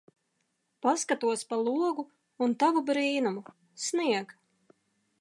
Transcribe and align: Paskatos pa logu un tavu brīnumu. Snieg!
Paskatos 0.85 1.41
pa 1.51 1.59
logu 1.67 2.07
un 2.47 2.57
tavu 2.65 2.85
brīnumu. 2.91 3.47
Snieg! 3.89 4.39